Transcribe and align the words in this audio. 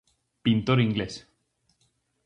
Pintor 0.45 0.79
inglés. 0.81 1.15